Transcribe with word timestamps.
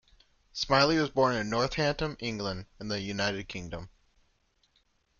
Smiley 0.51 0.97
was 0.97 1.11
born 1.11 1.35
in 1.35 1.47
Northampton, 1.51 2.17
England 2.19 2.65
in 2.79 2.87
the 2.87 2.99
United 2.99 3.47
Kingdom. 3.47 3.91